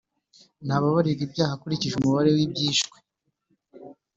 ntababarira 0.65 1.21
ibyaha 1.27 1.53
akurikije 1.55 1.95
umubare 1.97 2.29
w’ibyishwe. 2.37 2.97